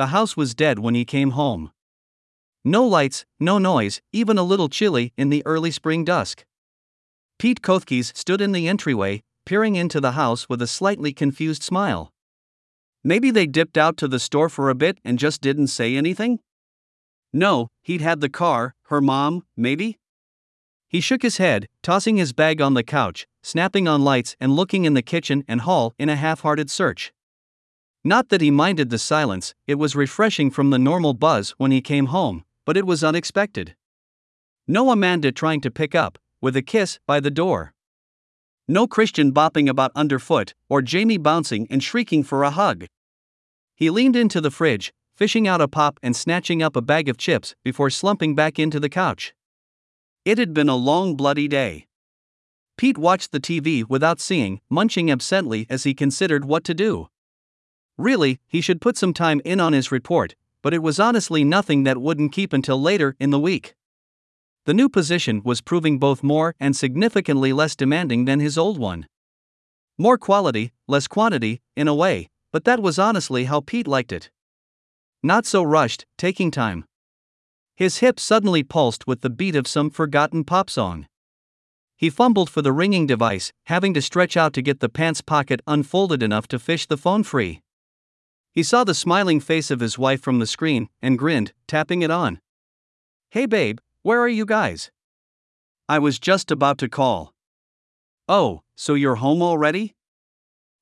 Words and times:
the 0.00 0.06
house 0.06 0.34
was 0.34 0.54
dead 0.54 0.78
when 0.78 0.94
he 0.94 1.04
came 1.04 1.32
home. 1.32 1.72
No 2.64 2.86
lights, 2.86 3.26
no 3.38 3.58
noise, 3.58 4.00
even 4.14 4.38
a 4.38 4.42
little 4.42 4.70
chilly 4.70 5.12
in 5.18 5.28
the 5.28 5.42
early 5.44 5.70
spring 5.70 6.06
dusk. 6.06 6.46
Pete 7.38 7.60
Kothkes 7.60 8.16
stood 8.16 8.40
in 8.40 8.52
the 8.52 8.66
entryway, 8.66 9.22
peering 9.44 9.76
into 9.76 10.00
the 10.00 10.12
house 10.12 10.48
with 10.48 10.62
a 10.62 10.66
slightly 10.66 11.12
confused 11.12 11.62
smile. 11.62 12.14
Maybe 13.04 13.30
they 13.30 13.46
dipped 13.46 13.76
out 13.76 13.98
to 13.98 14.08
the 14.08 14.18
store 14.18 14.48
for 14.48 14.70
a 14.70 14.74
bit 14.74 14.96
and 15.04 15.18
just 15.18 15.42
didn't 15.42 15.66
say 15.66 15.94
anything? 15.94 16.40
No, 17.30 17.68
he'd 17.82 18.00
had 18.00 18.22
the 18.22 18.30
car, 18.30 18.74
her 18.84 19.02
mom, 19.02 19.44
maybe? 19.54 19.98
He 20.88 21.02
shook 21.02 21.20
his 21.20 21.36
head, 21.36 21.68
tossing 21.82 22.16
his 22.16 22.32
bag 22.32 22.62
on 22.62 22.72
the 22.72 22.82
couch, 22.82 23.26
snapping 23.42 23.86
on 23.86 24.02
lights 24.02 24.34
and 24.40 24.56
looking 24.56 24.86
in 24.86 24.94
the 24.94 25.02
kitchen 25.02 25.44
and 25.46 25.60
hall 25.60 25.92
in 25.98 26.08
a 26.08 26.16
half 26.16 26.40
hearted 26.40 26.70
search. 26.70 27.12
Not 28.02 28.30
that 28.30 28.40
he 28.40 28.50
minded 28.50 28.88
the 28.88 28.98
silence, 28.98 29.54
it 29.66 29.74
was 29.74 29.94
refreshing 29.94 30.50
from 30.50 30.70
the 30.70 30.78
normal 30.78 31.12
buzz 31.12 31.50
when 31.58 31.70
he 31.70 31.82
came 31.82 32.06
home, 32.06 32.44
but 32.64 32.76
it 32.76 32.86
was 32.86 33.04
unexpected. 33.04 33.76
No 34.66 34.90
Amanda 34.90 35.32
trying 35.32 35.60
to 35.60 35.70
pick 35.70 35.94
up, 35.94 36.18
with 36.40 36.56
a 36.56 36.62
kiss, 36.62 36.98
by 37.06 37.20
the 37.20 37.30
door. 37.30 37.74
No 38.66 38.86
Christian 38.86 39.32
bopping 39.32 39.68
about 39.68 39.92
underfoot, 39.94 40.54
or 40.68 40.80
Jamie 40.80 41.18
bouncing 41.18 41.66
and 41.68 41.82
shrieking 41.82 42.22
for 42.22 42.42
a 42.42 42.50
hug. 42.50 42.86
He 43.74 43.90
leaned 43.90 44.16
into 44.16 44.40
the 44.40 44.50
fridge, 44.50 44.92
fishing 45.14 45.46
out 45.46 45.60
a 45.60 45.68
pop 45.68 45.98
and 46.02 46.16
snatching 46.16 46.62
up 46.62 46.76
a 46.76 46.82
bag 46.82 47.08
of 47.08 47.18
chips 47.18 47.54
before 47.64 47.90
slumping 47.90 48.34
back 48.34 48.58
into 48.58 48.80
the 48.80 48.88
couch. 48.88 49.34
It 50.24 50.38
had 50.38 50.54
been 50.54 50.68
a 50.68 50.76
long, 50.76 51.16
bloody 51.16 51.48
day. 51.48 51.86
Pete 52.78 52.96
watched 52.96 53.32
the 53.32 53.40
TV 53.40 53.84
without 53.86 54.20
seeing, 54.20 54.60
munching 54.70 55.10
absently 55.10 55.66
as 55.68 55.84
he 55.84 55.92
considered 55.92 56.46
what 56.46 56.64
to 56.64 56.72
do. 56.72 57.08
Really, 58.00 58.40
he 58.48 58.62
should 58.62 58.80
put 58.80 58.96
some 58.96 59.12
time 59.12 59.42
in 59.44 59.60
on 59.60 59.74
his 59.74 59.92
report, 59.92 60.34
but 60.62 60.72
it 60.72 60.82
was 60.82 60.98
honestly 60.98 61.44
nothing 61.44 61.84
that 61.84 62.00
wouldn't 62.00 62.32
keep 62.32 62.54
until 62.54 62.80
later 62.80 63.14
in 63.20 63.28
the 63.28 63.38
week. 63.38 63.74
The 64.64 64.72
new 64.72 64.88
position 64.88 65.42
was 65.44 65.60
proving 65.60 65.98
both 65.98 66.22
more 66.22 66.54
and 66.58 66.74
significantly 66.74 67.52
less 67.52 67.76
demanding 67.76 68.24
than 68.24 68.40
his 68.40 68.56
old 68.56 68.78
one. 68.78 69.06
More 69.98 70.16
quality, 70.16 70.72
less 70.88 71.06
quantity, 71.06 71.60
in 71.76 71.88
a 71.88 71.94
way, 71.94 72.30
but 72.52 72.64
that 72.64 72.80
was 72.80 72.98
honestly 72.98 73.44
how 73.44 73.60
Pete 73.60 73.86
liked 73.86 74.12
it. 74.12 74.30
Not 75.22 75.44
so 75.44 75.62
rushed, 75.62 76.06
taking 76.16 76.50
time. 76.50 76.86
His 77.76 77.98
hip 77.98 78.18
suddenly 78.18 78.62
pulsed 78.62 79.06
with 79.06 79.20
the 79.20 79.28
beat 79.28 79.54
of 79.54 79.68
some 79.68 79.90
forgotten 79.90 80.44
pop 80.44 80.70
song. 80.70 81.06
He 81.98 82.08
fumbled 82.08 82.48
for 82.48 82.62
the 82.62 82.72
ringing 82.72 83.06
device, 83.06 83.52
having 83.64 83.92
to 83.92 84.00
stretch 84.00 84.38
out 84.38 84.54
to 84.54 84.62
get 84.62 84.80
the 84.80 84.88
pants 84.88 85.20
pocket 85.20 85.60
unfolded 85.66 86.22
enough 86.22 86.48
to 86.48 86.58
fish 86.58 86.86
the 86.86 86.96
phone 86.96 87.24
free. 87.24 87.60
He 88.52 88.62
saw 88.62 88.84
the 88.84 88.94
smiling 88.94 89.40
face 89.40 89.70
of 89.70 89.80
his 89.80 89.98
wife 89.98 90.20
from 90.20 90.38
the 90.38 90.46
screen 90.46 90.88
and 91.00 91.18
grinned, 91.18 91.52
tapping 91.68 92.02
it 92.02 92.10
on. 92.10 92.40
Hey 93.30 93.46
babe, 93.46 93.78
where 94.02 94.20
are 94.20 94.28
you 94.28 94.44
guys? 94.44 94.90
I 95.88 95.98
was 95.98 96.18
just 96.18 96.50
about 96.50 96.78
to 96.78 96.88
call. 96.88 97.32
Oh, 98.28 98.62
so 98.76 98.94
you're 98.94 99.16
home 99.16 99.42
already? 99.42 99.94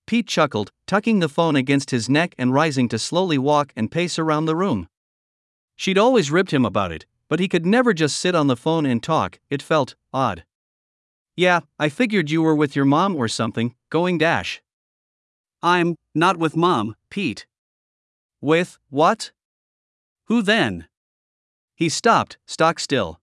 Pete 0.07 0.27
chuckled, 0.27 0.73
tucking 0.87 1.19
the 1.19 1.29
phone 1.29 1.57
against 1.57 1.91
his 1.91 2.09
neck 2.09 2.35
and 2.39 2.55
rising 2.55 2.89
to 2.89 2.99
slowly 2.99 3.37
walk 3.37 3.73
and 3.77 3.91
pace 3.91 4.19
around 4.19 4.47
the 4.47 4.57
room. 4.57 4.89
She'd 5.77 5.99
always 5.99 6.31
ribbed 6.31 6.51
him 6.51 6.65
about 6.65 6.93
it, 6.93 7.05
but 7.29 7.41
he 7.41 7.49
could 7.49 7.67
never 7.67 7.93
just 7.93 8.17
sit 8.17 8.35
on 8.35 8.47
the 8.47 8.57
phone 8.57 8.87
and 8.87 9.03
talk, 9.03 9.39
it 9.51 9.63
felt 9.63 9.95
odd. 10.13 10.45
Yeah, 11.37 11.61
I 11.79 11.91
figured 11.91 12.31
you 12.31 12.41
were 12.41 12.55
with 12.55 12.75
your 12.75 12.87
mom 12.87 13.15
or 13.15 13.29
something, 13.29 13.75
going 13.91 14.17
dash. 14.17 14.63
I'm 15.63 15.97
not 16.15 16.37
with 16.37 16.57
mom, 16.57 16.97
Pete. 17.11 17.47
With 18.41 18.79
what? 18.89 19.33
Who 20.27 20.43
then? 20.43 20.87
He 21.75 21.89
stopped, 21.89 22.39
stock 22.47 22.79
still. 22.79 23.21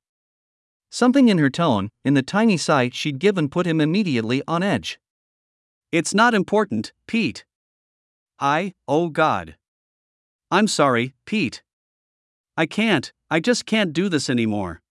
Something 0.89 1.29
in 1.29 1.37
her 1.37 1.49
tone, 1.49 1.89
in 2.03 2.13
the 2.13 2.23
tiny 2.23 2.57
sigh 2.57 2.89
she'd 2.91 3.19
given, 3.19 3.49
put 3.49 3.65
him 3.65 3.81
immediately 3.81 4.41
on 4.47 4.63
edge. 4.63 4.99
It's 5.91 6.13
not 6.13 6.33
important, 6.33 6.93
Pete. 7.07 7.45
I, 8.39 8.73
oh 8.87 9.09
God. 9.09 9.55
I'm 10.51 10.67
sorry, 10.67 11.13
Pete. 11.25 11.63
I 12.57 12.65
can't, 12.65 13.11
I 13.29 13.39
just 13.39 13.65
can't 13.65 13.93
do 13.93 14.09
this 14.09 14.29
anymore. 14.29 14.81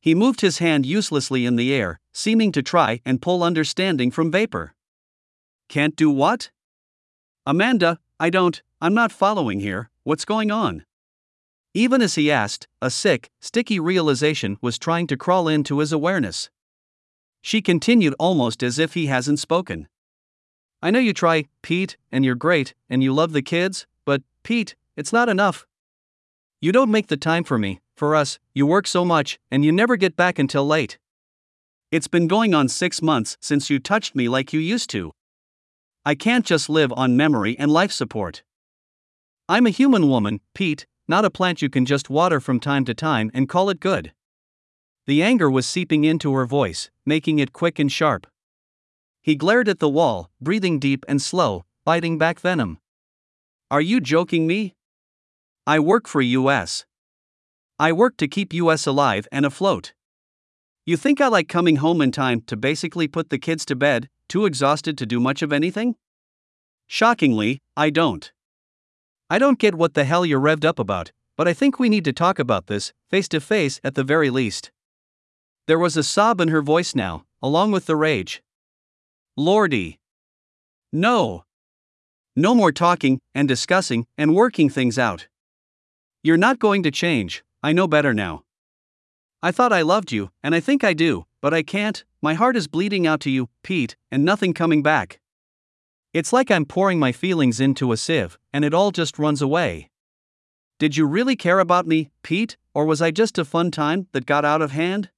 He 0.00 0.14
moved 0.14 0.40
his 0.40 0.58
hand 0.58 0.86
uselessly 0.86 1.44
in 1.44 1.56
the 1.56 1.72
air, 1.74 2.00
seeming 2.12 2.52
to 2.52 2.62
try 2.62 3.00
and 3.04 3.20
pull 3.20 3.42
understanding 3.42 4.10
from 4.10 4.30
vapor. 4.30 4.74
Can't 5.68 5.96
do 5.96 6.10
what? 6.10 6.50
Amanda, 7.46 7.98
I 8.18 8.30
don't, 8.30 8.62
I'm 8.82 8.94
not 8.94 9.12
following 9.12 9.60
here, 9.60 9.90
what's 10.04 10.24
going 10.24 10.50
on? 10.50 10.86
Even 11.74 12.00
as 12.00 12.14
he 12.14 12.30
asked, 12.30 12.66
a 12.80 12.90
sick, 12.90 13.28
sticky 13.38 13.78
realization 13.78 14.56
was 14.62 14.78
trying 14.78 15.06
to 15.08 15.18
crawl 15.18 15.48
into 15.48 15.80
his 15.80 15.92
awareness. 15.92 16.48
She 17.42 17.60
continued 17.60 18.14
almost 18.18 18.62
as 18.62 18.78
if 18.78 18.94
he 18.94 19.04
hasn't 19.04 19.38
spoken. 19.38 19.86
I 20.80 20.90
know 20.90 20.98
you 20.98 21.12
try, 21.12 21.44
Pete, 21.60 21.98
and 22.10 22.24
you're 22.24 22.34
great, 22.34 22.72
and 22.88 23.02
you 23.02 23.12
love 23.12 23.32
the 23.32 23.42
kids, 23.42 23.86
but, 24.06 24.22
Pete, 24.44 24.74
it's 24.96 25.12
not 25.12 25.28
enough. 25.28 25.66
You 26.62 26.72
don't 26.72 26.90
make 26.90 27.08
the 27.08 27.18
time 27.18 27.44
for 27.44 27.58
me, 27.58 27.82
for 27.98 28.16
us, 28.16 28.38
you 28.54 28.66
work 28.66 28.86
so 28.86 29.04
much, 29.04 29.38
and 29.50 29.62
you 29.62 29.72
never 29.72 29.96
get 29.96 30.16
back 30.16 30.38
until 30.38 30.66
late. 30.66 30.98
It's 31.92 32.08
been 32.08 32.28
going 32.28 32.54
on 32.54 32.68
six 32.68 33.02
months 33.02 33.36
since 33.42 33.68
you 33.68 33.78
touched 33.78 34.16
me 34.16 34.26
like 34.26 34.54
you 34.54 34.60
used 34.60 34.88
to. 34.90 35.12
I 36.06 36.14
can't 36.14 36.46
just 36.46 36.70
live 36.70 36.94
on 36.94 37.14
memory 37.14 37.58
and 37.58 37.70
life 37.70 37.92
support. 37.92 38.42
I'm 39.50 39.66
a 39.66 39.70
human 39.70 40.08
woman, 40.08 40.38
Pete, 40.54 40.86
not 41.08 41.24
a 41.24 41.30
plant 41.30 41.60
you 41.60 41.68
can 41.68 41.84
just 41.84 42.08
water 42.08 42.38
from 42.38 42.60
time 42.60 42.84
to 42.84 42.94
time 42.94 43.32
and 43.34 43.48
call 43.48 43.68
it 43.68 43.80
good. 43.80 44.12
The 45.08 45.24
anger 45.24 45.50
was 45.50 45.66
seeping 45.66 46.04
into 46.04 46.32
her 46.34 46.46
voice, 46.46 46.88
making 47.04 47.40
it 47.40 47.52
quick 47.52 47.80
and 47.80 47.90
sharp. 47.90 48.28
He 49.20 49.34
glared 49.34 49.68
at 49.68 49.80
the 49.80 49.88
wall, 49.88 50.30
breathing 50.40 50.78
deep 50.78 51.04
and 51.08 51.20
slow, 51.20 51.64
biting 51.84 52.16
back 52.16 52.38
venom. 52.38 52.78
Are 53.72 53.80
you 53.80 54.00
joking 54.00 54.46
me? 54.46 54.76
I 55.66 55.80
work 55.80 56.06
for 56.06 56.20
US. 56.20 56.86
I 57.76 57.90
work 57.90 58.16
to 58.18 58.28
keep 58.28 58.54
US 58.54 58.86
alive 58.86 59.26
and 59.32 59.44
afloat. 59.44 59.94
You 60.86 60.96
think 60.96 61.20
I 61.20 61.26
like 61.26 61.48
coming 61.48 61.78
home 61.78 62.00
in 62.00 62.12
time 62.12 62.42
to 62.42 62.56
basically 62.56 63.08
put 63.08 63.30
the 63.30 63.38
kids 63.38 63.64
to 63.64 63.74
bed, 63.74 64.08
too 64.28 64.46
exhausted 64.46 64.96
to 64.98 65.06
do 65.06 65.18
much 65.18 65.42
of 65.42 65.52
anything? 65.52 65.96
Shockingly, 66.86 67.58
I 67.76 67.90
don't. 67.90 68.30
I 69.32 69.38
don't 69.38 69.60
get 69.60 69.76
what 69.76 69.94
the 69.94 70.02
hell 70.02 70.26
you're 70.26 70.40
revved 70.40 70.64
up 70.64 70.80
about, 70.80 71.12
but 71.36 71.46
I 71.46 71.52
think 71.52 71.78
we 71.78 71.88
need 71.88 72.04
to 72.04 72.12
talk 72.12 72.40
about 72.40 72.66
this, 72.66 72.92
face 73.08 73.28
to 73.28 73.40
face 73.40 73.80
at 73.84 73.94
the 73.94 74.02
very 74.02 74.28
least. 74.28 74.72
There 75.68 75.78
was 75.78 75.96
a 75.96 76.02
sob 76.02 76.40
in 76.40 76.48
her 76.48 76.60
voice 76.60 76.96
now, 76.96 77.24
along 77.40 77.70
with 77.70 77.86
the 77.86 77.94
rage. 77.94 78.42
Lordy. 79.36 80.00
No. 80.92 81.44
No 82.34 82.56
more 82.56 82.72
talking, 82.72 83.20
and 83.32 83.46
discussing, 83.46 84.04
and 84.18 84.34
working 84.34 84.68
things 84.68 84.98
out. 84.98 85.28
You're 86.24 86.36
not 86.36 86.58
going 86.58 86.82
to 86.82 86.90
change, 86.90 87.44
I 87.62 87.72
know 87.72 87.86
better 87.86 88.12
now. 88.12 88.42
I 89.44 89.52
thought 89.52 89.72
I 89.72 89.82
loved 89.82 90.10
you, 90.10 90.32
and 90.42 90.56
I 90.56 90.60
think 90.60 90.82
I 90.82 90.92
do, 90.92 91.24
but 91.40 91.54
I 91.54 91.62
can't, 91.62 92.04
my 92.20 92.34
heart 92.34 92.56
is 92.56 92.66
bleeding 92.66 93.06
out 93.06 93.20
to 93.20 93.30
you, 93.30 93.48
Pete, 93.62 93.94
and 94.10 94.24
nothing 94.24 94.54
coming 94.54 94.82
back. 94.82 95.20
It's 96.12 96.32
like 96.32 96.50
I'm 96.50 96.64
pouring 96.64 96.98
my 96.98 97.12
feelings 97.12 97.60
into 97.60 97.92
a 97.92 97.96
sieve, 97.96 98.36
and 98.52 98.64
it 98.64 98.74
all 98.74 98.90
just 98.90 99.16
runs 99.16 99.40
away. 99.40 99.90
Did 100.80 100.96
you 100.96 101.06
really 101.06 101.36
care 101.36 101.60
about 101.60 101.86
me, 101.86 102.10
Pete, 102.24 102.56
or 102.74 102.84
was 102.84 103.00
I 103.00 103.12
just 103.12 103.38
a 103.38 103.44
fun 103.44 103.70
time 103.70 104.08
that 104.10 104.26
got 104.26 104.44
out 104.44 104.60
of 104.60 104.72
hand? 104.72 105.10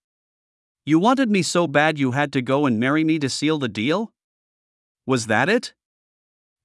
You 0.85 0.99
wanted 0.99 1.31
me 1.31 1.41
so 1.43 1.67
bad 1.67 1.99
you 1.99 2.11
had 2.11 2.31
to 2.33 2.43
go 2.43 2.67
and 2.67 2.79
marry 2.79 3.05
me 3.05 3.19
to 3.21 3.31
seal 3.31 3.59
the 3.59 3.69
deal? 3.69 4.13
Was 5.07 5.29
that 5.29 5.49
it? 5.49 5.73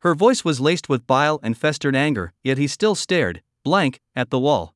Her 0.01 0.13
voice 0.13 0.43
was 0.43 0.59
laced 0.59 0.89
with 0.89 1.07
bile 1.07 1.39
and 1.41 1.57
festered 1.57 1.95
anger, 1.95 2.33
yet 2.43 2.57
he 2.57 2.67
still 2.67 2.95
stared, 2.95 3.43
blank, 3.63 4.01
at 4.13 4.29
the 4.29 4.39
wall. 4.39 4.75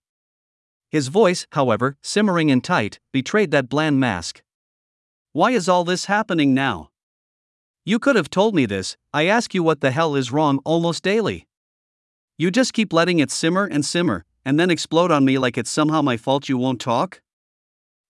His 0.90 1.10
voice, 1.10 1.46
however, 1.52 1.98
simmering 2.02 2.52
and 2.52 2.64
tight, 2.64 3.00
betrayed 3.12 3.52
that 3.52 3.68
bland 3.68 4.00
mask. 4.00 4.44
Why 5.34 5.52
is 5.52 5.68
all 5.68 5.84
this 5.84 6.06
happening 6.06 6.54
now? 6.54 6.91
You 7.84 7.98
could 7.98 8.16
have 8.16 8.30
told 8.30 8.54
me 8.54 8.68
this, 8.68 8.96
I 9.12 9.26
ask 9.26 9.56
you 9.56 9.64
what 9.64 9.82
the 9.82 9.90
hell 9.90 10.16
is 10.16 10.32
wrong 10.32 10.60
almost 10.64 11.02
daily. 11.02 11.48
You 12.38 12.52
just 12.52 12.74
keep 12.74 12.94
letting 12.94 13.18
it 13.18 13.32
simmer 13.32 13.66
and 13.66 13.84
simmer, 13.84 14.24
and 14.46 14.60
then 14.60 14.70
explode 14.70 15.10
on 15.10 15.26
me 15.26 15.40
like 15.40 15.58
it's 15.58 15.72
somehow 15.72 16.04
my 16.04 16.16
fault 16.16 16.48
you 16.48 16.60
won't 16.60 16.80
talk? 16.80 17.22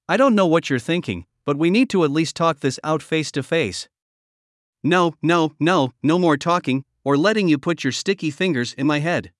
I 0.09 0.18
don't 0.18 0.35
know 0.35 0.45
what 0.45 0.69
you're 0.69 0.77
thinking, 0.77 1.25
but 1.45 1.56
we 1.56 1.69
need 1.69 1.89
to 1.91 2.03
at 2.03 2.12
least 2.12 2.35
talk 2.35 2.59
this 2.59 2.81
out 2.83 3.01
face 3.01 3.31
to 3.31 3.44
face. 3.44 3.88
No, 4.83 5.13
no, 5.21 5.53
no, 5.57 5.94
no 6.03 6.19
more 6.19 6.35
talking, 6.35 6.83
or 7.06 7.15
letting 7.15 7.47
you 7.47 7.57
put 7.57 7.85
your 7.85 7.94
sticky 7.94 8.29
fingers 8.29 8.73
in 8.73 8.85
my 8.85 9.00
head. 9.00 9.31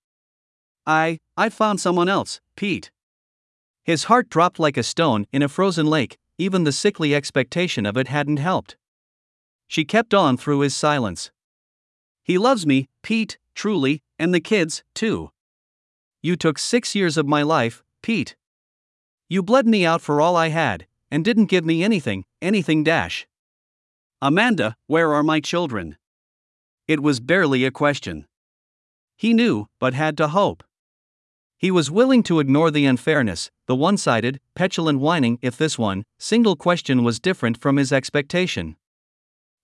I, 0.86 1.18
I 1.36 1.50
found 1.50 1.78
someone 1.78 2.08
else, 2.08 2.40
Pete. 2.56 2.90
His 3.84 4.04
heart 4.04 4.30
dropped 4.30 4.58
like 4.58 4.78
a 4.78 4.82
stone 4.82 5.26
in 5.30 5.42
a 5.42 5.48
frozen 5.48 5.86
lake, 5.86 6.16
even 6.38 6.64
the 6.64 6.72
sickly 6.72 7.14
expectation 7.14 7.84
of 7.84 7.98
it 7.98 8.08
hadn't 8.08 8.38
helped. 8.38 8.76
She 9.72 9.86
kept 9.86 10.12
on 10.12 10.36
through 10.36 10.60
his 10.60 10.76
silence. 10.76 11.30
He 12.22 12.36
loves 12.36 12.66
me, 12.66 12.90
Pete, 13.00 13.38
truly, 13.54 14.02
and 14.18 14.34
the 14.34 14.38
kids, 14.38 14.84
too. 14.94 15.30
You 16.20 16.36
took 16.36 16.58
six 16.58 16.94
years 16.94 17.16
of 17.16 17.26
my 17.26 17.42
life, 17.42 17.82
Pete. 18.02 18.36
You 19.30 19.42
bled 19.42 19.66
me 19.66 19.86
out 19.86 20.02
for 20.02 20.20
all 20.20 20.36
I 20.36 20.50
had, 20.50 20.86
and 21.10 21.24
didn't 21.24 21.46
give 21.46 21.64
me 21.64 21.82
anything, 21.82 22.26
anything 22.42 22.84
dash. 22.84 23.26
Amanda, 24.20 24.76
where 24.88 25.14
are 25.14 25.22
my 25.22 25.40
children? 25.40 25.96
It 26.86 27.00
was 27.00 27.20
barely 27.20 27.64
a 27.64 27.70
question. 27.70 28.26
He 29.16 29.32
knew, 29.32 29.68
but 29.80 29.94
had 29.94 30.18
to 30.18 30.28
hope. 30.28 30.62
He 31.56 31.70
was 31.70 31.90
willing 31.90 32.22
to 32.24 32.40
ignore 32.40 32.70
the 32.70 32.84
unfairness, 32.84 33.50
the 33.64 33.74
one 33.74 33.96
sided, 33.96 34.38
petulant 34.54 35.00
whining 35.00 35.38
if 35.40 35.56
this 35.56 35.78
one, 35.78 36.04
single 36.18 36.56
question 36.56 37.02
was 37.02 37.18
different 37.18 37.56
from 37.56 37.78
his 37.78 37.90
expectation. 37.90 38.76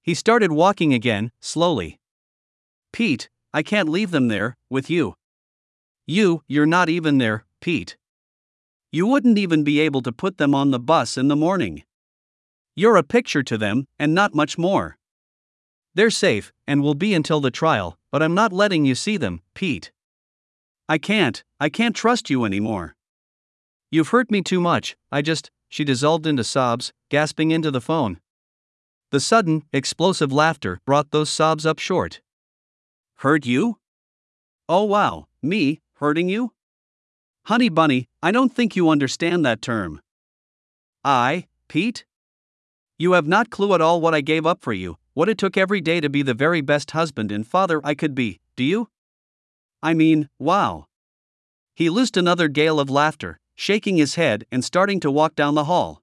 He 0.02 0.14
started 0.14 0.52
walking 0.52 0.94
again, 0.94 1.30
slowly. 1.40 1.98
Pete, 2.92 3.28
I 3.52 3.62
can't 3.62 3.88
leave 3.88 4.10
them 4.10 4.28
there, 4.28 4.56
with 4.70 4.88
you. 4.90 5.14
You, 6.06 6.42
you're 6.48 6.66
not 6.66 6.88
even 6.88 7.18
there, 7.18 7.44
Pete. 7.60 7.96
You 8.90 9.06
wouldn't 9.06 9.36
even 9.36 9.64
be 9.64 9.80
able 9.80 10.00
to 10.02 10.12
put 10.12 10.38
them 10.38 10.54
on 10.54 10.70
the 10.70 10.78
bus 10.78 11.18
in 11.18 11.28
the 11.28 11.36
morning. 11.36 11.84
You're 12.74 12.96
a 12.96 13.02
picture 13.02 13.42
to 13.42 13.58
them, 13.58 13.86
and 13.98 14.14
not 14.14 14.34
much 14.34 14.56
more. 14.56 14.96
They're 15.94 16.10
safe, 16.10 16.52
and 16.66 16.82
will 16.82 16.94
be 16.94 17.12
until 17.12 17.40
the 17.40 17.50
trial, 17.50 17.98
but 18.10 18.22
I'm 18.22 18.34
not 18.34 18.52
letting 18.52 18.84
you 18.84 18.94
see 18.94 19.16
them, 19.16 19.42
Pete. 19.54 19.90
I 20.88 20.96
can't, 20.96 21.42
I 21.60 21.68
can't 21.68 21.96
trust 21.96 22.30
you 22.30 22.44
anymore. 22.44 22.94
You've 23.90 24.08
hurt 24.08 24.30
me 24.30 24.42
too 24.42 24.60
much, 24.60 24.96
I 25.10 25.22
just. 25.22 25.50
She 25.68 25.84
dissolved 25.84 26.26
into 26.26 26.44
sobs, 26.44 26.92
gasping 27.10 27.50
into 27.50 27.70
the 27.70 27.80
phone. 27.80 28.20
The 29.10 29.20
sudden, 29.20 29.64
explosive 29.72 30.32
laughter 30.32 30.81
brought 30.84 31.12
those 31.12 31.31
sobs 31.31 31.64
up 31.64 31.78
short. 31.78 32.20
Hurt 33.16 33.46
you? 33.46 33.78
Oh 34.69 34.84
wow, 34.84 35.28
me, 35.43 35.81
hurting 35.94 36.28
you? 36.28 36.52
Honey 37.46 37.70
bunny, 37.70 38.06
I 38.22 38.32
don't 38.32 38.55
think 38.55 38.76
you 38.76 38.90
understand 38.90 39.46
that 39.46 39.62
term. 39.62 40.02
I, 41.02 41.46
Pete? 41.69 42.05
You 42.99 43.12
have 43.12 43.26
not 43.26 43.49
clue 43.49 43.72
at 43.72 43.81
all 43.81 44.00
what 44.02 44.14
I 44.14 44.20
gave 44.20 44.44
up 44.44 44.60
for 44.60 44.75
you, 44.75 44.99
what 45.14 45.31
it 45.31 45.38
took 45.38 45.56
every 45.56 45.81
day 45.81 46.00
to 46.00 46.11
be 46.11 46.20
the 46.20 46.34
very 46.34 46.61
best 46.61 46.90
husband 46.90 47.32
and 47.32 47.46
father 47.46 47.81
I 47.82 47.94
could 47.94 48.14
be, 48.14 48.40
do 48.56 48.64
you? 48.64 48.88
I 49.82 49.94
mean, 49.94 50.28
wow. 50.38 50.87
He 51.75 51.88
loosed 51.88 52.19
another 52.19 52.49
gale 52.49 52.78
of 52.78 52.90
laughter, 52.90 53.38
shaking 53.54 53.96
his 53.96 54.16
head 54.16 54.44
and 54.52 54.62
starting 54.62 55.00
to 55.00 55.11
walk 55.11 55.34
down 55.34 55.54
the 55.54 55.64
hall. 55.64 56.02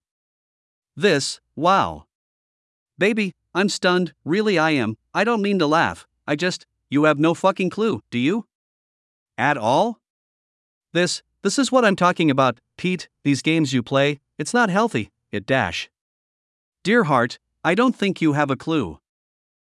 This, 0.95 1.39
wow. 1.55 2.05
Baby, 2.97 3.33
I'm 3.53 3.67
stunned, 3.67 4.13
really 4.23 4.57
I 4.57 4.71
am, 4.71 4.97
I 5.13 5.25
don't 5.25 5.41
mean 5.41 5.59
to 5.59 5.67
laugh, 5.67 6.07
I 6.25 6.35
just, 6.37 6.65
you 6.89 7.03
have 7.03 7.19
no 7.19 7.33
fucking 7.33 7.69
clue, 7.69 8.01
do 8.09 8.17
you? 8.17 8.45
At 9.37 9.57
all? 9.57 9.99
This, 10.93 11.21
this 11.41 11.59
is 11.59 11.73
what 11.73 11.83
I'm 11.83 11.97
talking 11.97 12.31
about, 12.31 12.59
Pete, 12.77 13.09
these 13.23 13.41
games 13.41 13.73
you 13.73 13.83
play, 13.83 14.21
it's 14.37 14.53
not 14.53 14.69
healthy, 14.69 15.11
it 15.29 15.45
dash. 15.45 15.89
Dear 16.83 17.03
heart, 17.03 17.37
I 17.65 17.75
don't 17.75 17.95
think 17.95 18.21
you 18.21 18.33
have 18.33 18.49
a 18.49 18.55
clue. 18.55 18.99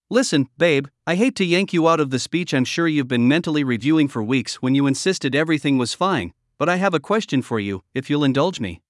Listen, 0.09 0.49
babe, 0.57 0.87
I 1.07 1.15
hate 1.15 1.35
to 1.37 1.45
yank 1.45 1.71
you 1.71 1.87
out 1.87 2.01
of 2.01 2.09
the 2.09 2.19
speech 2.19 2.53
I'm 2.53 2.65
sure 2.65 2.87
you've 2.87 3.07
been 3.07 3.27
mentally 3.27 3.63
reviewing 3.63 4.09
for 4.09 4.21
weeks 4.21 4.61
when 4.61 4.75
you 4.75 4.87
insisted 4.87 5.33
everything 5.35 5.77
was 5.77 5.93
fine, 5.93 6.33
but 6.57 6.67
I 6.67 6.75
have 6.75 6.93
a 6.93 6.99
question 6.99 7.41
for 7.41 7.61
you, 7.61 7.83
if 7.93 8.09
you'll 8.09 8.23
indulge 8.25 8.59
me. 8.59 8.81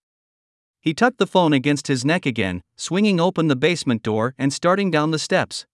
He 0.86 0.94
tucked 0.94 1.18
the 1.18 1.26
phone 1.26 1.52
against 1.52 1.88
his 1.88 2.06
neck 2.06 2.28
again, 2.28 2.62
swinging 2.78 3.20
open 3.20 3.48
the 3.48 3.56
basement 3.56 4.04
door 4.04 4.36
and 4.38 4.54
starting 4.54 4.92
down 4.92 5.10
the 5.10 5.18
steps. 5.18 5.66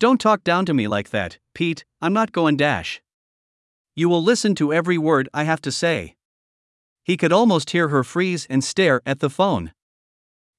Don't 0.00 0.20
talk 0.20 0.42
down 0.42 0.66
to 0.66 0.74
me 0.74 0.88
like 0.88 1.10
that, 1.10 1.38
Pete, 1.54 1.84
I'm 2.02 2.12
not 2.12 2.32
going 2.32 2.56
dash. 2.56 3.00
You 3.94 4.08
will 4.08 4.20
listen 4.20 4.56
to 4.56 4.74
every 4.74 4.98
word 4.98 5.28
I 5.32 5.44
have 5.44 5.62
to 5.62 5.70
say. 5.70 6.16
He 7.04 7.16
could 7.16 7.32
almost 7.32 7.70
hear 7.70 7.86
her 7.86 8.02
freeze 8.02 8.48
and 8.50 8.64
stare 8.64 9.00
at 9.06 9.20
the 9.20 9.30
phone. 9.30 9.72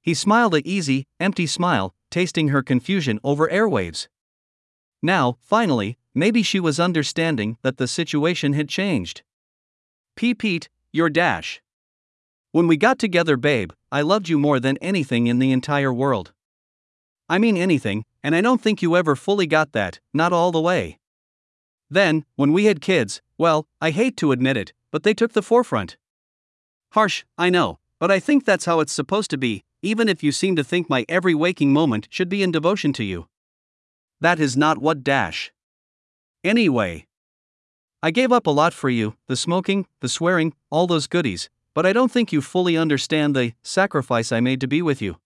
He 0.01 0.13
smiled 0.13 0.55
a 0.55 0.65
easy, 0.65 1.05
empty 1.19 1.45
smile, 1.45 1.93
tasting 2.09 2.47
her 2.47 2.63
confusion 2.63 3.19
over 3.21 3.49
airwaves. 3.49 4.07
Now, 5.03 5.39
finally, 5.41 5.97
maybe 6.15 6.41
she 6.41 6.61
was 6.61 6.79
understanding 6.79 7.57
that 7.63 7.75
the 7.75 7.87
situation 7.89 8.53
had 8.53 8.69
changed. 8.69 9.23
P. 10.15 10.33
Pete, 10.33 10.69
your 10.93 11.09
dash. 11.09 11.61
When 12.51 12.67
we 12.67 12.77
got 12.77 12.97
together, 12.97 13.37
babe, 13.37 13.71
I 13.91 14.01
loved 14.01 14.29
you 14.29 14.39
more 14.39 14.59
than 14.59 14.77
anything 14.77 15.27
in 15.27 15.39
the 15.39 15.51
entire 15.51 15.93
world. 15.93 16.33
I 17.29 17.37
mean 17.37 17.57
anything, 17.57 18.05
and 18.23 18.33
I 18.33 18.41
don't 18.41 18.61
think 18.61 18.81
you 18.81 18.95
ever 18.95 19.15
fully 19.15 19.47
got 19.47 19.73
that, 19.73 19.99
not 20.13 20.31
all 20.31 20.51
the 20.51 20.61
way. 20.61 20.97
Then, 21.89 22.25
when 22.35 22.53
we 22.53 22.65
had 22.65 22.81
kids, 22.81 23.21
well, 23.37 23.67
I 23.81 23.91
hate 23.91 24.15
to 24.17 24.31
admit 24.31 24.57
it, 24.57 24.73
but 24.91 25.03
they 25.03 25.13
took 25.13 25.33
the 25.33 25.41
forefront. 25.41 25.97
Harsh, 26.91 27.25
I 27.37 27.49
know, 27.49 27.79
but 27.99 28.11
I 28.11 28.19
think 28.19 28.45
that's 28.45 28.65
how 28.65 28.79
it's 28.79 28.93
supposed 28.93 29.29
to 29.31 29.37
be, 29.37 29.63
even 29.81 30.07
if 30.07 30.23
you 30.23 30.31
seem 30.31 30.55
to 30.55 30.63
think 30.63 30.89
my 30.89 31.05
every 31.09 31.35
waking 31.35 31.73
moment 31.73 32.07
should 32.09 32.29
be 32.29 32.43
in 32.43 32.51
devotion 32.51 32.93
to 32.93 33.03
you. 33.03 33.27
That 34.21 34.39
is 34.39 34.55
not 34.55 34.77
what 34.77 35.03
dash. 35.03 35.51
Anyway, 36.43 37.07
I 38.01 38.11
gave 38.11 38.31
up 38.31 38.47
a 38.47 38.51
lot 38.51 38.73
for 38.73 38.89
you 38.89 39.15
the 39.27 39.35
smoking, 39.35 39.85
the 40.01 40.09
swearing, 40.09 40.53
all 40.69 40.87
those 40.87 41.07
goodies, 41.07 41.49
but 41.77 41.85
I 41.85 41.93
don't 41.93 42.11
think 42.11 42.31
you 42.31 42.41
fully 42.41 42.75
understand 42.75 43.35
the 43.35 43.53
sacrifice 43.61 44.31
I 44.31 44.39
made 44.39 44.59
to 44.61 44.67
be 44.67 44.81
with 44.81 44.99
you. 44.99 45.17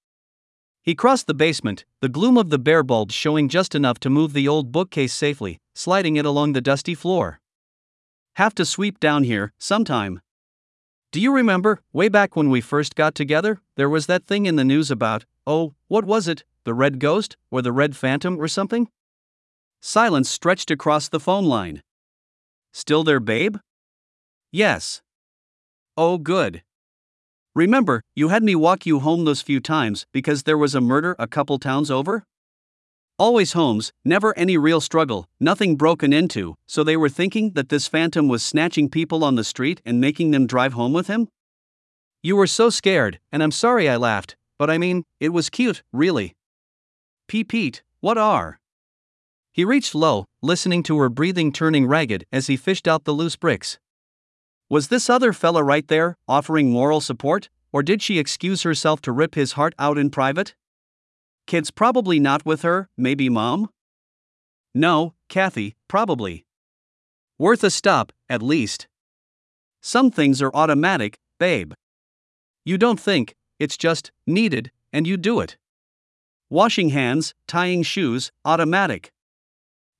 He 0.81 0.95
crossed 0.95 1.27
the 1.27 1.33
basement, 1.33 1.85
the 2.01 2.09
gloom 2.09 2.37
of 2.37 2.49
the 2.49 2.59
bare 2.59 2.83
bulbs 2.83 3.13
showing 3.13 3.47
just 3.47 3.73
enough 3.73 4.01
to 4.01 4.09
move 4.09 4.33
the 4.33 4.49
old 4.49 4.69
bookcase 4.69 5.13
safely, 5.13 5.61
sliding 5.73 6.17
it 6.17 6.25
along 6.25 6.51
the 6.51 6.59
dusty 6.59 6.93
floor. 6.93 7.39
Have 8.35 8.53
to 8.55 8.65
sweep 8.65 8.99
down 8.99 9.23
here, 9.23 9.53
sometime. 9.57 10.19
Do 11.13 11.21
you 11.21 11.33
remember, 11.33 11.79
way 11.93 12.09
back 12.09 12.35
when 12.35 12.49
we 12.49 12.59
first 12.59 12.95
got 12.95 13.15
together, 13.15 13.61
there 13.77 13.89
was 13.89 14.07
that 14.07 14.25
thing 14.25 14.45
in 14.45 14.57
the 14.57 14.65
news 14.65 14.91
about, 14.91 15.23
oh, 15.47 15.73
what 15.87 16.03
was 16.03 16.27
it, 16.27 16.43
the 16.65 16.73
red 16.73 16.99
ghost, 16.99 17.37
or 17.49 17.61
the 17.61 17.71
red 17.71 17.95
phantom, 17.95 18.37
or 18.37 18.49
something? 18.49 18.89
Silence 19.79 20.29
stretched 20.29 20.69
across 20.69 21.07
the 21.07 21.21
phone 21.21 21.45
line. 21.45 21.81
Still 22.73 23.05
there, 23.05 23.21
babe? 23.21 23.55
Yes. 24.51 25.01
Oh, 25.97 26.17
good. 26.17 26.63
Remember, 27.53 28.01
you 28.15 28.29
had 28.29 28.43
me 28.43 28.55
walk 28.55 28.85
you 28.85 28.99
home 28.99 29.25
those 29.25 29.41
few 29.41 29.59
times 29.59 30.05
because 30.13 30.43
there 30.43 30.57
was 30.57 30.73
a 30.73 30.79
murder 30.79 31.17
a 31.19 31.27
couple 31.27 31.59
towns 31.59 31.91
over? 31.91 32.23
Always 33.19 33.51
homes, 33.53 33.91
never 34.05 34.35
any 34.37 34.57
real 34.57 34.79
struggle, 34.79 35.27
nothing 35.39 35.75
broken 35.75 36.13
into, 36.13 36.55
so 36.65 36.83
they 36.83 36.95
were 36.95 37.09
thinking 37.09 37.51
that 37.51 37.67
this 37.67 37.87
phantom 37.87 38.29
was 38.29 38.41
snatching 38.41 38.89
people 38.89 39.23
on 39.23 39.35
the 39.35 39.43
street 39.43 39.81
and 39.85 39.99
making 39.99 40.31
them 40.31 40.47
drive 40.47 40.73
home 40.73 40.93
with 40.93 41.07
him? 41.07 41.27
You 42.23 42.37
were 42.37 42.47
so 42.47 42.69
scared, 42.69 43.19
and 43.31 43.43
I'm 43.43 43.51
sorry 43.51 43.89
I 43.89 43.97
laughed, 43.97 44.37
but 44.57 44.69
I 44.69 44.77
mean, 44.77 45.03
it 45.19 45.29
was 45.29 45.49
cute, 45.49 45.83
really. 45.91 46.35
Pete, 47.27 47.49
Pete, 47.49 47.83
what 47.99 48.17
are? 48.17 48.59
He 49.51 49.65
reached 49.65 49.93
low, 49.93 50.25
listening 50.41 50.83
to 50.83 50.97
her 50.99 51.09
breathing 51.09 51.51
turning 51.51 51.85
ragged 51.85 52.25
as 52.31 52.47
he 52.47 52.55
fished 52.55 52.87
out 52.87 53.03
the 53.03 53.11
loose 53.11 53.35
bricks. 53.35 53.77
Was 54.71 54.87
this 54.87 55.09
other 55.09 55.33
fella 55.33 55.65
right 55.65 55.85
there, 55.89 56.15
offering 56.29 56.71
moral 56.71 57.01
support, 57.01 57.49
or 57.73 57.83
did 57.83 58.01
she 58.01 58.17
excuse 58.17 58.63
herself 58.63 59.01
to 59.01 59.11
rip 59.11 59.35
his 59.35 59.51
heart 59.51 59.75
out 59.77 59.97
in 59.97 60.09
private? 60.09 60.55
Kids 61.45 61.71
probably 61.71 62.21
not 62.21 62.45
with 62.45 62.61
her, 62.61 62.87
maybe 62.95 63.27
mom? 63.27 63.69
No, 64.73 65.13
Kathy, 65.27 65.75
probably. 65.89 66.45
Worth 67.37 67.65
a 67.65 67.69
stop, 67.69 68.13
at 68.29 68.41
least. 68.41 68.87
Some 69.81 70.09
things 70.09 70.41
are 70.41 70.55
automatic, 70.55 71.19
babe. 71.37 71.73
You 72.63 72.77
don't 72.77 72.97
think, 72.97 73.35
it's 73.59 73.75
just 73.75 74.13
needed, 74.25 74.71
and 74.93 75.05
you 75.05 75.17
do 75.17 75.41
it. 75.41 75.57
Washing 76.49 76.91
hands, 76.91 77.33
tying 77.45 77.83
shoes, 77.83 78.31
automatic. 78.45 79.11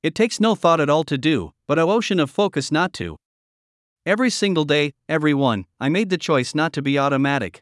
It 0.02 0.16
takes 0.16 0.40
no 0.40 0.56
thought 0.56 0.80
at 0.80 0.90
all 0.90 1.04
to 1.04 1.18
do, 1.18 1.52
but 1.68 1.78
a 1.78 1.82
ocean 1.82 2.22
of 2.22 2.32
focus 2.32 2.72
not 2.72 2.94
to. 2.94 3.18
Every 4.04 4.32
single 4.32 4.66
day, 4.66 4.94
every 5.08 5.36
one, 5.36 5.66
I 5.80 5.90
made 5.90 6.10
the 6.10 6.18
choice 6.18 6.56
not 6.56 6.74
to 6.74 6.82
be 6.82 6.98
automatic. 6.98 7.62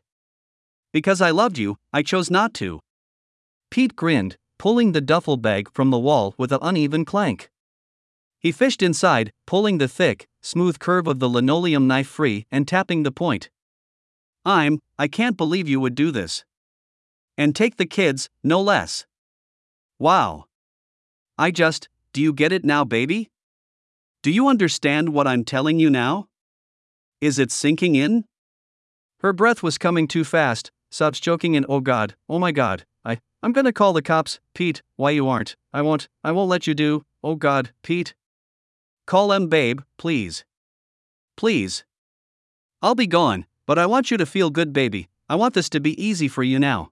Because 0.93 1.19
I 1.19 1.31
loved 1.31 1.57
you, 1.57 1.75
I 1.91 2.01
chose 2.01 2.31
not 2.31 2.53
to. 2.55 2.79
Pete 3.69 3.97
grinned, 3.97 4.37
pulling 4.57 4.93
the 4.93 5.01
duffel 5.01 5.35
bag 5.35 5.69
from 5.73 5.89
the 5.89 5.99
wall 5.99 6.33
with 6.37 6.53
an 6.53 6.59
uneven 6.61 7.03
clank. 7.03 7.49
He 8.39 8.53
fished 8.53 8.81
inside, 8.81 9.33
pulling 9.45 9.79
the 9.79 9.89
thick, 9.89 10.29
smooth 10.41 10.79
curve 10.79 11.07
of 11.07 11.19
the 11.19 11.27
linoleum 11.27 11.87
knife 11.87 12.07
free 12.07 12.45
and 12.49 12.65
tapping 12.65 13.03
the 13.03 13.11
point. 13.11 13.49
I'm, 14.45 14.79
I 14.97 15.09
can't 15.09 15.35
believe 15.35 15.67
you 15.67 15.81
would 15.81 15.93
do 15.93 16.09
this. 16.09 16.45
And 17.37 17.53
take 17.53 17.75
the 17.75 17.85
kids, 17.85 18.29
no 18.45 18.61
less. 18.61 19.05
Wow. 19.99 20.45
I 21.37 21.51
just, 21.51 21.89
do 22.13 22.21
you 22.21 22.31
get 22.31 22.53
it 22.53 22.63
now, 22.63 22.85
baby? 22.85 23.29
Do 24.23 24.31
you 24.31 24.47
understand 24.47 25.09
what 25.09 25.27
I'm 25.27 25.43
telling 25.43 25.79
you 25.79 25.89
now? 25.89 26.28
Is 27.21 27.37
it 27.37 27.51
sinking 27.51 27.95
in? 27.95 28.23
Her 29.19 29.33
breath 29.33 29.61
was 29.61 29.77
coming 29.77 30.07
too 30.07 30.23
fast, 30.23 30.71
sobs 30.89 31.19
choking 31.19 31.53
in, 31.55 31.65
oh 31.67 31.81
god, 31.81 32.15
oh 32.29 32.39
my 32.39 32.53
god, 32.53 32.85
I, 33.03 33.19
I'm 33.43 33.51
gonna 33.51 33.73
call 33.73 33.91
the 33.91 34.01
cops, 34.01 34.39
Pete, 34.53 34.81
why 34.95 35.11
you 35.11 35.27
aren't, 35.27 35.57
I 35.73 35.81
won't, 35.81 36.07
I 36.23 36.31
won't 36.31 36.49
let 36.49 36.65
you 36.65 36.73
do, 36.73 37.03
oh 37.21 37.35
god, 37.35 37.71
Pete. 37.83 38.13
Call 39.05 39.27
them 39.27 39.49
babe, 39.49 39.81
please. 39.97 40.45
please. 41.35 41.83
I'll 42.81 42.95
be 42.95 43.07
gone, 43.07 43.45
but 43.65 43.77
I 43.77 43.85
want 43.85 44.11
you 44.11 44.17
to 44.17 44.25
feel 44.25 44.49
good, 44.49 44.71
baby. 44.71 45.09
I 45.27 45.35
want 45.35 45.55
this 45.55 45.69
to 45.71 45.81
be 45.81 46.01
easy 46.01 46.29
for 46.29 46.43
you 46.43 46.57
now. 46.57 46.89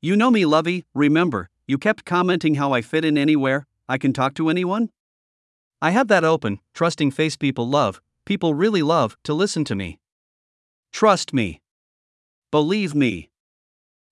You 0.00 0.14
know 0.14 0.30
me, 0.30 0.46
Lovey, 0.46 0.84
remember, 0.94 1.50
you 1.66 1.76
kept 1.76 2.04
commenting 2.04 2.54
how 2.54 2.72
I 2.72 2.82
fit 2.82 3.04
in 3.04 3.18
anywhere, 3.18 3.66
I 3.88 3.98
can 3.98 4.12
talk 4.12 4.34
to 4.34 4.48
anyone? 4.48 4.90
I 5.82 5.90
have 5.90 6.06
that 6.06 6.22
open, 6.22 6.60
trusting 6.72 7.10
face 7.10 7.36
people 7.36 7.68
love, 7.68 8.00
people 8.24 8.54
really 8.54 8.82
love 8.82 9.16
to 9.24 9.34
listen 9.34 9.64
to 9.64 9.74
me. 9.74 9.98
Trust 10.92 11.32
me. 11.32 11.60
Believe 12.50 12.94
me. 12.94 13.30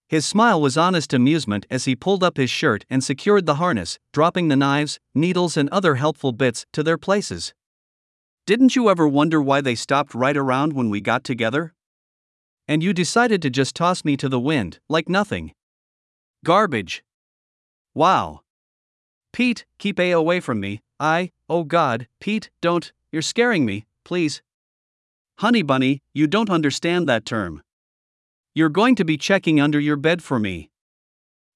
His 0.08 0.26
smile 0.26 0.60
was 0.60 0.76
honest 0.76 1.14
amusement 1.14 1.64
as 1.70 1.86
he 1.86 1.96
pulled 1.96 2.22
up 2.22 2.36
his 2.36 2.50
shirt 2.50 2.84
and 2.90 3.02
secured 3.02 3.46
the 3.46 3.54
harness, 3.54 3.98
dropping 4.12 4.48
the 4.48 4.56
knives, 4.56 5.00
needles, 5.14 5.56
and 5.56 5.70
other 5.70 5.94
helpful 5.94 6.32
bits 6.32 6.66
to 6.72 6.82
their 6.82 6.98
places. 6.98 7.54
Didn't 8.44 8.76
you 8.76 8.90
ever 8.90 9.08
wonder 9.08 9.40
why 9.40 9.60
they 9.60 9.74
stopped 9.74 10.14
right 10.14 10.36
around 10.36 10.74
when 10.74 10.90
we 10.90 11.00
got 11.00 11.24
together? 11.24 11.72
And 12.68 12.82
you 12.82 12.92
decided 12.92 13.40
to 13.42 13.50
just 13.50 13.74
toss 13.74 14.04
me 14.04 14.16
to 14.18 14.28
the 14.28 14.40
wind, 14.40 14.80
like 14.88 15.08
nothing. 15.08 15.52
Garbage. 16.44 17.02
Wow. 17.94 18.40
Pete, 19.32 19.64
keep 19.78 19.98
A 19.98 20.10
away 20.10 20.40
from 20.40 20.60
me. 20.60 20.82
I, 21.00 21.30
oh 21.48 21.64
God, 21.64 22.06
Pete, 22.20 22.50
don't, 22.60 22.92
you're 23.10 23.22
scaring 23.22 23.64
me, 23.64 23.86
please. 24.04 24.42
Honey 25.38 25.62
bunny, 25.62 26.00
you 26.12 26.26
don't 26.26 26.50
understand 26.50 27.08
that 27.08 27.24
term. 27.24 27.62
You're 28.54 28.68
going 28.68 28.94
to 28.96 29.04
be 29.04 29.16
checking 29.16 29.60
under 29.60 29.80
your 29.80 29.96
bed 29.96 30.22
for 30.22 30.38
me. 30.38 30.70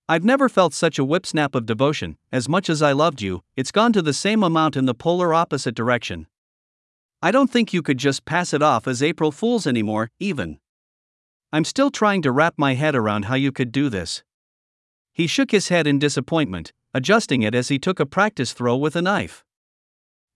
I've 0.08 0.24
never 0.24 0.48
felt 0.48 0.72
such 0.72 0.98
a 0.98 1.04
whip 1.04 1.26
snap 1.26 1.54
of 1.54 1.66
devotion, 1.66 2.16
as 2.30 2.48
much 2.48 2.70
as 2.70 2.80
I 2.80 2.92
loved 2.92 3.20
you, 3.20 3.42
it's 3.56 3.72
gone 3.72 3.92
to 3.92 4.02
the 4.02 4.12
same 4.12 4.42
amount 4.42 4.76
in 4.76 4.86
the 4.86 4.94
polar 4.94 5.34
opposite 5.34 5.74
direction. 5.74 6.26
I 7.20 7.32
don't 7.32 7.50
think 7.50 7.72
you 7.72 7.82
could 7.82 7.98
just 7.98 8.24
pass 8.24 8.54
it 8.54 8.62
off 8.62 8.86
as 8.86 9.02
April 9.02 9.32
Fool's 9.32 9.66
anymore, 9.66 10.10
even. 10.20 10.58
I'm 11.52 11.64
still 11.64 11.90
trying 11.90 12.22
to 12.22 12.30
wrap 12.30 12.54
my 12.56 12.74
head 12.74 12.94
around 12.94 13.24
how 13.24 13.34
you 13.34 13.50
could 13.50 13.72
do 13.72 13.88
this. 13.88 14.22
He 15.12 15.26
shook 15.26 15.50
his 15.50 15.68
head 15.68 15.86
in 15.86 15.98
disappointment, 15.98 16.72
adjusting 16.94 17.42
it 17.42 17.54
as 17.54 17.68
he 17.68 17.78
took 17.78 17.98
a 17.98 18.06
practice 18.06 18.52
throw 18.52 18.76
with 18.76 18.94
a 18.96 19.02
knife. 19.02 19.44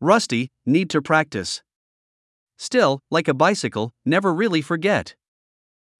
Rusty, 0.00 0.50
need 0.66 0.90
to 0.90 1.00
practice. 1.02 1.62
Still, 2.60 3.00
like 3.10 3.26
a 3.26 3.32
bicycle, 3.32 3.94
never 4.04 4.34
really 4.34 4.60
forget. 4.60 5.14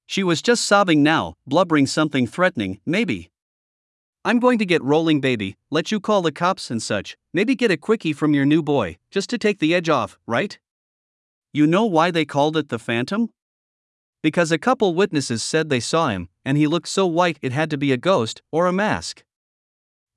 She 0.05 0.23
was 0.23 0.43
just 0.43 0.67
sobbing 0.67 1.03
now, 1.03 1.37
blubbering 1.47 1.87
something 1.87 2.27
threatening, 2.27 2.81
maybe. 2.85 3.31
I'm 4.27 4.39
going 4.39 4.59
to 4.59 4.67
get 4.67 4.85
rolling, 4.85 5.23
baby, 5.23 5.57
let 5.71 5.91
you 5.91 6.01
call 6.01 6.21
the 6.21 6.31
cops 6.31 6.71
and 6.71 6.83
such, 6.83 7.17
maybe 7.33 7.55
get 7.55 7.71
a 7.71 7.79
quickie 7.79 8.13
from 8.13 8.35
your 8.35 8.45
new 8.45 8.63
boy, 8.63 8.99
just 9.11 9.31
to 9.31 9.39
take 9.39 9.59
the 9.59 9.75
edge 9.75 9.89
off, 9.89 10.19
right? 10.27 10.59
You 11.51 11.67
know 11.67 11.87
why 11.87 12.11
they 12.11 12.27
called 12.27 12.59
it 12.59 12.69
the 12.69 12.79
Phantom? 12.79 13.31
Because 14.23 14.53
a 14.53 14.59
couple 14.59 14.95
witnesses 14.95 15.43
said 15.43 15.71
they 15.71 15.81
saw 15.81 16.09
him, 16.09 16.29
and 16.45 16.59
he 16.59 16.67
looked 16.67 16.89
so 16.89 17.07
white 17.07 17.39
it 17.41 17.53
had 17.53 17.71
to 17.71 17.79
be 17.79 17.91
a 17.91 17.97
ghost 17.97 18.43
or 18.53 18.67
a 18.67 18.73
mask. 18.73 19.25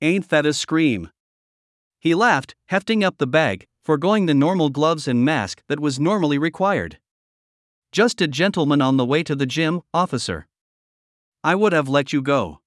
Ain't 0.02 0.28
that 0.28 0.44
a 0.44 0.52
scream? 0.52 1.08
He 1.98 2.14
laughed, 2.14 2.54
hefting 2.66 3.02
up 3.02 3.16
the 3.16 3.26
bag, 3.26 3.66
foregoing 3.84 4.24
the 4.24 4.34
normal 4.34 4.70
gloves 4.70 5.06
and 5.06 5.24
mask 5.24 5.62
that 5.68 5.78
was 5.78 6.00
normally 6.00 6.38
required. 6.38 6.98
Just 7.92 8.22
a 8.22 8.26
gentleman 8.26 8.80
on 8.80 8.96
the 8.96 9.04
way 9.04 9.22
to 9.22 9.36
the 9.36 9.46
gym, 9.46 9.82
officer. 9.92 10.46
I 11.44 11.54
would 11.54 11.74
have 11.74 11.88
let 11.88 12.12
you 12.12 12.22
go. 12.22 12.60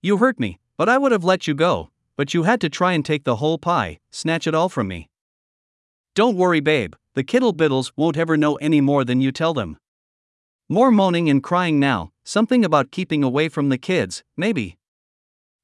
You 0.00 0.16
hurt 0.16 0.40
me, 0.40 0.58
but 0.78 0.88
I 0.88 0.96
would 0.96 1.12
have 1.12 1.22
let 1.22 1.46
you 1.46 1.54
go, 1.54 1.90
but 2.16 2.32
you 2.32 2.44
had 2.44 2.60
to 2.62 2.70
try 2.70 2.92
and 2.92 3.04
take 3.04 3.24
the 3.24 3.36
whole 3.36 3.58
pie, 3.58 4.00
snatch 4.10 4.46
it 4.46 4.54
all 4.54 4.70
from 4.70 4.88
me. 4.88 5.10
Don't 6.14 6.36
worry, 6.36 6.60
babe, 6.60 6.94
the 7.14 7.22
Kittle 7.22 7.52
Biddles 7.52 7.92
won't 7.94 8.16
ever 8.16 8.36
know 8.38 8.56
any 8.56 8.80
more 8.80 9.04
than 9.04 9.20
you 9.20 9.32
tell 9.32 9.52
them. 9.52 9.76
More 10.68 10.90
moaning 10.90 11.28
and 11.28 11.42
crying 11.42 11.78
now, 11.78 12.12
something 12.24 12.64
about 12.64 12.90
keeping 12.90 13.22
away 13.22 13.50
from 13.50 13.68
the 13.68 13.78
kids, 13.78 14.24
maybe. 14.36 14.78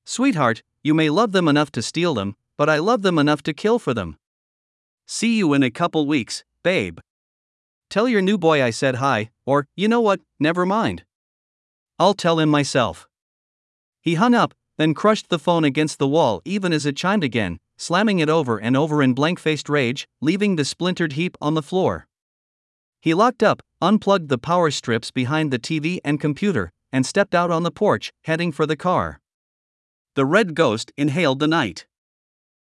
Sweetheart, 0.05 0.63
you 0.83 0.93
may 0.93 1.09
love 1.09 1.33
them 1.33 1.49
enough 1.49 1.73
to 1.73 1.83
steal 1.83 2.13
them, 2.13 2.37
but 2.59 2.69
I 2.69 2.79
love 2.79 3.01
them 3.01 3.19
enough 3.19 3.43
to 3.45 3.55
kill 3.55 3.79
for 3.79 3.95
them. 3.95 4.19
See 5.11 5.39
you 5.39 5.55
in 5.55 5.63
a 5.63 5.71
couple 5.71 6.07
weeks, 6.07 6.45
babe. 6.63 6.99
Tell 7.89 8.07
your 8.07 8.21
new 8.21 8.37
boy 8.37 8.63
I 8.63 8.69
said 8.69 8.97
hi, 8.97 9.31
or, 9.47 9.67
you 9.75 9.89
know 9.89 10.03
what, 10.03 10.21
never 10.39 10.67
mind. 10.67 11.05
I'll 11.99 12.13
tell 12.13 12.39
him 12.39 12.51
myself. 12.51 13.09
He 14.03 14.17
hung 14.17 14.35
up, 14.35 14.53
then 14.77 14.93
crushed 14.93 15.31
the 15.31 15.39
phone 15.39 15.65
against 15.65 15.99
the 15.99 16.07
wall 16.07 16.43
even 16.45 16.75
as 16.75 16.85
it 16.85 16.95
chimed 16.95 17.25
again, 17.25 17.59
slamming 17.79 18.19
it 18.19 18.29
over 18.29 18.59
and 18.59 18.77
over 18.77 19.03
in 19.03 19.15
blank 19.15 19.39
faced 19.39 19.71
rage, 19.71 20.07
leaving 20.21 20.57
the 20.57 20.65
splintered 20.67 21.15
heap 21.15 21.39
on 21.41 21.55
the 21.55 21.63
floor. 21.63 22.07
He 23.01 23.15
locked 23.15 23.43
up, 23.43 23.63
unplugged 23.81 24.29
the 24.29 24.37
power 24.37 24.71
strips 24.71 25.11
behind 25.11 25.51
the 25.51 25.59
TV 25.59 26.01
and 26.05 26.21
computer, 26.21 26.71
and 26.93 27.07
stepped 27.07 27.35
out 27.35 27.51
on 27.51 27.63
the 27.63 27.71
porch, 27.71 28.13
heading 28.25 28.53
for 28.53 28.67
the 28.67 28.77
car. 28.77 29.21
The 30.17 30.27
red 30.27 30.55
ghost 30.55 30.93
inhaled 30.99 31.39
the 31.39 31.49
night. 31.49 31.87